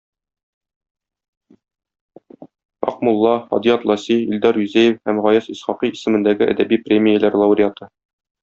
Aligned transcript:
Акмулла, 2.91 3.33
Һади 3.51 3.75
Атласи, 3.75 4.19
Илдар 4.33 4.61
Юзеев 4.65 4.99
һәм 5.11 5.23
Гаяз 5.27 5.53
Исхакый 5.57 5.97
исемендәге 5.99 6.53
әдәби 6.55 6.85
премияләр 6.89 7.43
лауреаты. 7.45 7.95